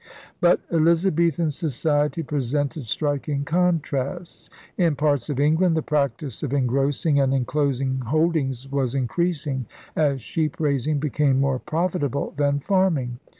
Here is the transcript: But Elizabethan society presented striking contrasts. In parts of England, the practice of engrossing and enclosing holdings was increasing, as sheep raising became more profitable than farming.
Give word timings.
But 0.39 0.61
Elizabethan 0.71 1.51
society 1.51 2.23
presented 2.23 2.87
striking 2.87 3.45
contrasts. 3.45 4.49
In 4.75 4.95
parts 4.95 5.29
of 5.29 5.39
England, 5.39 5.77
the 5.77 5.83
practice 5.83 6.41
of 6.41 6.53
engrossing 6.53 7.19
and 7.19 7.35
enclosing 7.35 7.99
holdings 7.99 8.67
was 8.71 8.95
increasing, 8.95 9.67
as 9.95 10.19
sheep 10.19 10.59
raising 10.59 10.97
became 10.97 11.39
more 11.39 11.59
profitable 11.59 12.33
than 12.35 12.59
farming. 12.59 13.19